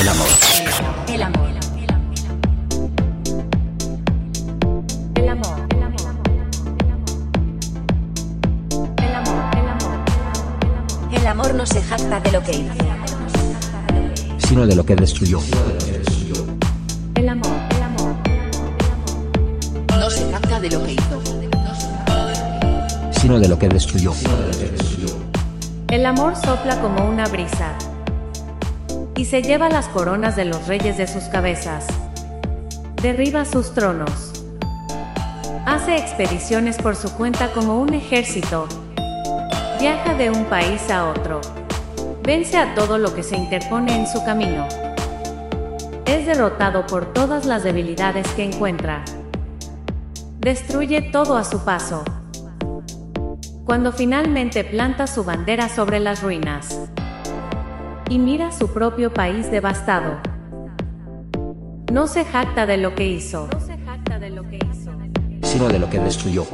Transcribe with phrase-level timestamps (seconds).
[0.00, 0.28] El amor.
[1.08, 1.48] El amor.
[1.68, 2.30] El amor.
[5.14, 5.60] El amor.
[8.96, 9.50] El amor.
[9.58, 10.04] El amor.
[11.12, 12.72] El amor no se jacta de lo que hizo.
[14.38, 15.38] Sino de lo que destruyó.
[17.14, 17.52] El amor.
[17.76, 18.14] El amor.
[19.98, 21.22] No se jacta de lo que hizo.
[23.20, 24.14] Sino de lo que destruyó.
[25.88, 27.74] El amor sopla como una brisa
[29.16, 31.86] y se lleva las coronas de los reyes de sus cabezas.
[33.02, 34.44] Derriba sus tronos.
[35.66, 38.66] Hace expediciones por su cuenta como un ejército.
[39.78, 41.40] Viaja de un país a otro.
[42.22, 44.66] Vence a todo lo que se interpone en su camino.
[46.06, 49.04] Es derrotado por todas las debilidades que encuentra.
[50.38, 52.04] Destruye todo a su paso.
[53.64, 56.90] Cuando finalmente planta su bandera sobre las ruinas
[58.10, 60.18] y mira su propio país devastado.
[61.92, 63.48] No se jacta de lo que hizo.
[65.42, 66.44] Sino de lo que destruyó.